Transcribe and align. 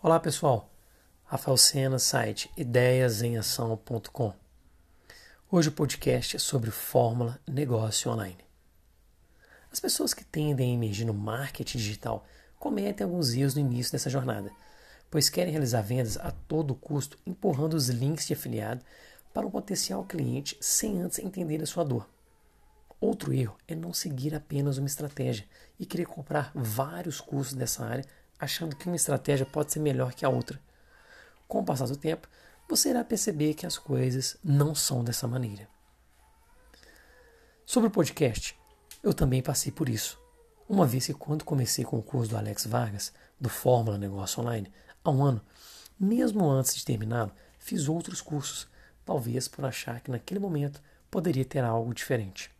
Olá 0.00 0.20
pessoal, 0.20 0.72
Rafael 1.24 1.56
Sena, 1.56 1.98
site 1.98 2.48
ideiasemação.com. 2.56 4.32
Hoje 5.50 5.70
o 5.70 5.72
podcast 5.72 6.36
é 6.36 6.38
sobre 6.38 6.70
fórmula 6.70 7.40
negócio 7.44 8.08
online. 8.08 8.38
As 9.72 9.80
pessoas 9.80 10.14
que 10.14 10.24
tendem 10.24 10.70
a 10.70 10.74
emergir 10.74 11.04
no 11.04 11.12
marketing 11.12 11.78
digital 11.78 12.24
cometem 12.60 13.04
alguns 13.04 13.34
erros 13.34 13.56
no 13.56 13.60
início 13.60 13.90
dessa 13.90 14.08
jornada, 14.08 14.52
pois 15.10 15.28
querem 15.28 15.50
realizar 15.50 15.82
vendas 15.82 16.16
a 16.16 16.30
todo 16.30 16.76
custo 16.76 17.18
empurrando 17.26 17.74
os 17.74 17.88
links 17.88 18.28
de 18.28 18.34
afiliado 18.34 18.84
para 19.34 19.48
um 19.48 19.50
potencial 19.50 20.04
cliente 20.04 20.56
sem 20.60 21.00
antes 21.00 21.18
entender 21.18 21.60
a 21.60 21.66
sua 21.66 21.82
dor. 21.82 22.08
Outro 23.00 23.32
erro 23.32 23.56
é 23.66 23.74
não 23.74 23.92
seguir 23.92 24.32
apenas 24.32 24.78
uma 24.78 24.86
estratégia 24.86 25.44
e 25.76 25.84
querer 25.84 26.06
comprar 26.06 26.52
vários 26.54 27.20
cursos 27.20 27.54
dessa 27.54 27.84
área 27.84 28.04
achando 28.38 28.76
que 28.76 28.86
uma 28.86 28.96
estratégia 28.96 29.46
pode 29.46 29.72
ser 29.72 29.80
melhor 29.80 30.14
que 30.14 30.24
a 30.24 30.28
outra. 30.28 30.60
Com 31.46 31.60
o 31.60 31.64
passar 31.64 31.86
do 31.86 31.96
tempo, 31.96 32.28
você 32.68 32.90
irá 32.90 33.02
perceber 33.02 33.54
que 33.54 33.66
as 33.66 33.78
coisas 33.78 34.36
não 34.44 34.74
são 34.74 35.02
dessa 35.02 35.26
maneira. 35.26 35.68
Sobre 37.64 37.88
o 37.88 37.90
podcast, 37.90 38.58
eu 39.02 39.12
também 39.12 39.42
passei 39.42 39.72
por 39.72 39.88
isso. 39.88 40.18
Uma 40.68 40.86
vez 40.86 41.06
que 41.06 41.14
quando 41.14 41.44
comecei 41.44 41.84
com 41.84 41.98
o 41.98 42.02
curso 42.02 42.30
do 42.30 42.36
Alex 42.36 42.66
Vargas, 42.66 43.12
do 43.40 43.48
Fórmula 43.48 43.96
Negócio 43.96 44.42
Online, 44.42 44.70
há 45.02 45.10
um 45.10 45.24
ano, 45.24 45.40
mesmo 45.98 46.48
antes 46.48 46.74
de 46.74 46.84
terminá-lo, 46.84 47.32
fiz 47.58 47.88
outros 47.88 48.20
cursos, 48.20 48.68
talvez 49.04 49.48
por 49.48 49.64
achar 49.64 50.00
que 50.00 50.10
naquele 50.10 50.40
momento 50.40 50.82
poderia 51.10 51.44
ter 51.44 51.64
algo 51.64 51.94
diferente. 51.94 52.50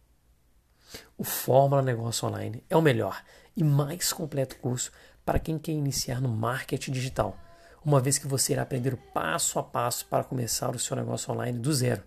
O 1.19 1.25
Fórmula 1.25 1.83
Negócio 1.83 2.27
Online 2.27 2.65
é 2.71 2.77
o 2.77 2.83
melhor 2.83 3.23
e 3.55 3.63
mais 3.63 4.13
completo 4.13 4.57
curso 4.57 4.91
para 5.29 5.39
quem 5.39 5.59
quer 5.59 5.73
iniciar 5.73 6.23
no 6.23 6.29
marketing 6.31 6.91
digital, 6.91 7.37
uma 7.85 8.01
vez 8.01 8.17
que 8.17 8.27
você 8.27 8.55
irá 8.55 8.63
aprender 8.63 8.95
o 8.95 8.97
passo 9.13 9.59
a 9.59 9.63
passo 9.63 10.07
para 10.07 10.25
começar 10.25 10.75
o 10.75 10.79
seu 10.79 10.97
negócio 10.97 11.31
online 11.31 11.59
do 11.59 11.71
zero. 11.71 12.03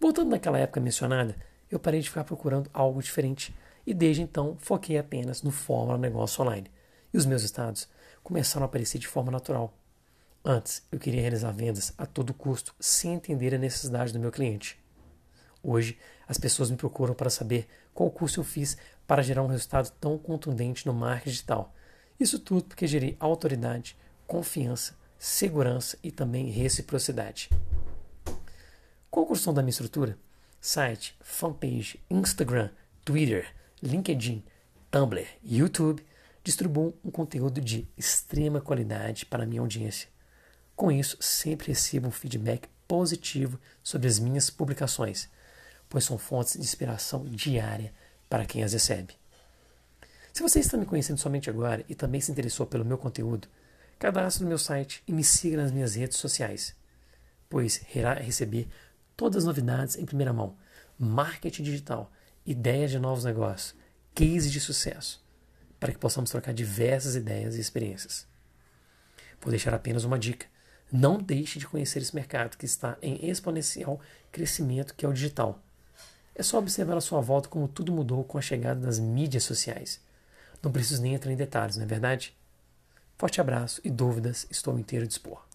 Voltando 0.00 0.30
naquela 0.30 0.58
época 0.58 0.80
mencionada, 0.80 1.36
eu 1.70 1.78
parei 1.78 2.00
de 2.00 2.08
ficar 2.08 2.24
procurando 2.24 2.68
algo 2.74 3.00
diferente 3.00 3.56
e 3.86 3.94
desde 3.94 4.20
então 4.20 4.56
foquei 4.58 4.98
apenas 4.98 5.40
no 5.44 5.52
Fórmula 5.52 5.96
Negócio 5.96 6.42
Online. 6.42 6.68
E 7.14 7.16
os 7.16 7.24
meus 7.24 7.44
estados 7.44 7.88
começaram 8.24 8.64
a 8.64 8.66
aparecer 8.66 8.98
de 8.98 9.06
forma 9.06 9.30
natural. 9.30 9.72
Antes, 10.44 10.82
eu 10.90 10.98
queria 10.98 11.20
realizar 11.20 11.52
vendas 11.52 11.94
a 11.96 12.04
todo 12.04 12.34
custo, 12.34 12.74
sem 12.80 13.14
entender 13.14 13.54
a 13.54 13.58
necessidade 13.58 14.12
do 14.12 14.18
meu 14.18 14.32
cliente. 14.32 14.76
Hoje, 15.62 15.98
as 16.26 16.38
pessoas 16.38 16.70
me 16.70 16.76
procuram 16.76 17.14
para 17.14 17.30
saber 17.30 17.68
qual 17.92 18.10
curso 18.10 18.40
eu 18.40 18.44
fiz 18.44 18.76
para 19.06 19.22
gerar 19.22 19.42
um 19.42 19.48
resultado 19.48 19.90
tão 20.00 20.16
contundente 20.18 20.86
no 20.86 20.94
marketing 20.94 21.30
digital. 21.30 21.74
Isso 22.18 22.38
tudo 22.38 22.64
porque 22.64 22.86
gerei 22.86 23.16
autoridade, 23.18 23.96
confiança, 24.26 24.96
segurança 25.18 25.98
e 26.02 26.10
também 26.10 26.50
reciprocidade. 26.50 27.50
Qual 29.10 29.24
a 29.24 29.28
construção 29.28 29.54
da 29.54 29.62
minha 29.62 29.70
estrutura? 29.70 30.18
Site, 30.60 31.16
fanpage, 31.20 32.00
Instagram, 32.10 32.70
Twitter, 33.04 33.54
LinkedIn, 33.82 34.44
Tumblr, 34.90 35.26
YouTube 35.42 36.04
distribuo 36.42 36.94
um 37.04 37.10
conteúdo 37.10 37.60
de 37.60 37.86
extrema 37.96 38.60
qualidade 38.60 39.26
para 39.26 39.44
minha 39.44 39.60
audiência. 39.60 40.08
Com 40.74 40.90
isso, 40.90 41.16
sempre 41.20 41.68
recebo 41.68 42.08
um 42.08 42.12
feedback 42.12 42.68
positivo 42.86 43.58
sobre 43.82 44.08
as 44.08 44.18
minhas 44.18 44.48
publicações 44.48 45.28
pois 45.88 46.04
são 46.04 46.18
fontes 46.18 46.54
de 46.54 46.60
inspiração 46.60 47.24
diária 47.24 47.92
para 48.28 48.44
quem 48.44 48.62
as 48.62 48.72
recebe. 48.72 49.14
Se 50.32 50.42
você 50.42 50.60
está 50.60 50.76
me 50.76 50.86
conhecendo 50.86 51.18
somente 51.18 51.50
agora 51.50 51.84
e 51.88 51.94
também 51.94 52.20
se 52.20 52.30
interessou 52.30 52.66
pelo 52.66 52.84
meu 52.84 52.98
conteúdo, 52.98 53.48
cadastre 53.98 54.44
no 54.44 54.48
meu 54.48 54.58
site 54.58 55.02
e 55.06 55.12
me 55.12 55.24
siga 55.24 55.56
nas 55.56 55.72
minhas 55.72 55.94
redes 55.94 56.18
sociais, 56.18 56.76
pois 57.48 57.82
irá 57.94 58.14
receber 58.14 58.68
todas 59.16 59.38
as 59.38 59.44
novidades 59.44 59.96
em 59.96 60.04
primeira 60.04 60.32
mão, 60.32 60.56
marketing 60.98 61.64
digital, 61.64 62.12
ideias 62.46 62.90
de 62.90 62.98
novos 62.98 63.24
negócios, 63.24 63.74
cases 64.14 64.52
de 64.52 64.60
sucesso, 64.60 65.24
para 65.80 65.92
que 65.92 65.98
possamos 65.98 66.30
trocar 66.30 66.52
diversas 66.52 67.16
ideias 67.16 67.56
e 67.56 67.60
experiências. 67.60 68.26
Vou 69.40 69.50
deixar 69.50 69.74
apenas 69.74 70.04
uma 70.04 70.18
dica. 70.18 70.46
Não 70.90 71.18
deixe 71.18 71.58
de 71.58 71.66
conhecer 71.66 72.00
esse 72.00 72.14
mercado 72.14 72.56
que 72.56 72.64
está 72.64 72.96
em 73.02 73.28
exponencial 73.28 74.00
crescimento, 74.32 74.94
que 74.94 75.04
é 75.04 75.08
o 75.08 75.12
digital. 75.12 75.62
É 76.38 76.42
só 76.44 76.56
observar 76.60 76.96
à 76.96 77.00
sua 77.00 77.20
volta 77.20 77.48
como 77.48 77.66
tudo 77.66 77.90
mudou 77.90 78.22
com 78.22 78.38
a 78.38 78.40
chegada 78.40 78.78
das 78.78 79.00
mídias 79.00 79.42
sociais. 79.42 80.00
Não 80.62 80.70
preciso 80.70 81.02
nem 81.02 81.14
entrar 81.14 81.32
em 81.32 81.36
detalhes, 81.36 81.76
não 81.76 81.82
é 81.82 81.86
verdade? 81.86 82.32
Forte 83.16 83.40
abraço 83.40 83.80
e 83.82 83.90
dúvidas, 83.90 84.46
estou 84.48 84.78
inteiro 84.78 85.04
dispor. 85.04 85.47